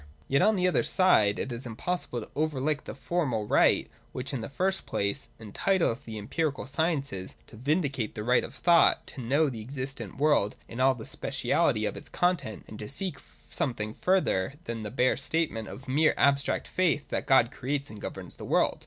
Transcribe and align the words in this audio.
Yet 0.27 0.41
on 0.41 0.55
the 0.55 0.67
other 0.67 0.81
side 0.81 1.37
it 1.37 1.51
is 1.51 1.67
impossible 1.67 2.21
to 2.21 2.31
overlook 2.35 2.85
the 2.85 2.95
formal 2.95 3.45
right 3.45 3.87
which, 4.13 4.33
in 4.33 4.41
the 4.41 4.49
first 4.49 4.87
place, 4.87 5.29
entitles 5.39 5.99
the 5.99 6.19
empi 6.19 6.51
rical 6.51 6.67
sciences 6.67 7.35
to 7.45 7.55
vindicate 7.55 8.15
the 8.15 8.23
right 8.23 8.43
of 8.43 8.55
thought 8.55 9.05
to 9.05 9.21
know 9.21 9.47
the 9.47 9.61
existent 9.61 10.17
world 10.17 10.55
in 10.67 10.79
all 10.79 10.95
the 10.95 11.05
speciality 11.05 11.85
of 11.85 11.95
its 11.95 12.09
content, 12.09 12.65
and 12.67 12.79
to 12.79 12.89
seek 12.89 13.19
something 13.51 13.93
further 13.93 14.55
than 14.63 14.81
the 14.81 14.89
bare 14.89 15.17
statement 15.17 15.67
of 15.67 15.87
mere 15.87 16.15
abstract 16.17 16.67
faith 16.67 17.09
that 17.09 17.27
God 17.27 17.51
creates 17.51 17.91
and 17.91 18.01
governs 18.01 18.37
the 18.37 18.43
world. 18.45 18.79